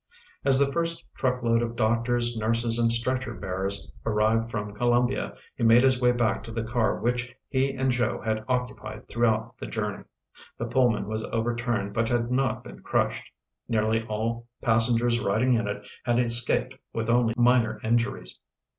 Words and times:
As 0.43 0.57
the 0.57 0.73
first 0.73 1.05
truckload 1.13 1.61
of 1.61 1.75
doctors, 1.75 2.35
nurses, 2.35 2.79
and 2.79 2.91
stretcher 2.91 3.35
bearers 3.35 3.91
arrived 4.03 4.49
from 4.49 4.73
Columbia, 4.73 5.35
he 5.55 5.61
made 5.63 5.83
his 5.83 6.01
way 6.01 6.11
back 6.11 6.41
to 6.45 6.51
the 6.51 6.63
car 6.63 6.99
which 6.99 7.31
he 7.49 7.75
and 7.75 7.91
Joe 7.91 8.19
had 8.19 8.43
occupied 8.47 9.07
throughout 9.07 9.55
the 9.59 9.67
journey. 9.67 10.03
The 10.57 10.65
Pullman 10.65 11.07
was 11.07 11.23
overturned 11.25 11.93
but 11.93 12.09
had 12.09 12.31
not 12.31 12.63
been 12.63 12.81
crushed. 12.81 13.29
Nearly 13.69 14.03
all 14.07 14.47
passengers 14.63 15.19
riding 15.19 15.53
in 15.53 15.67
it 15.67 15.87
had 16.03 16.17
escaped 16.17 16.75
with 16.93 17.07
only 17.07 17.35
minor 17.37 17.79
injuries. 17.83 18.39